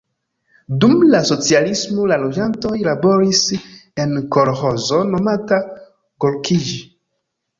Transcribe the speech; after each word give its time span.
Dum 0.83 0.93
la 1.15 1.19
socialismo 1.31 2.05
la 2.11 2.15
loĝantoj 2.21 2.71
laboris 2.87 3.41
en 4.05 4.15
kolĥozo 4.37 5.01
nomata 5.13 5.61
Gorkij. 6.25 6.61